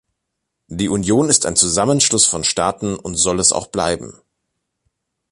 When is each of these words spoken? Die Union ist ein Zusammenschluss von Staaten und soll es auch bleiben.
Die 0.65 0.89
Union 0.89 1.29
ist 1.29 1.45
ein 1.45 1.55
Zusammenschluss 1.55 2.25
von 2.25 2.43
Staaten 2.43 2.95
und 2.95 3.17
soll 3.17 3.39
es 3.39 3.53
auch 3.53 3.67
bleiben. 3.67 4.15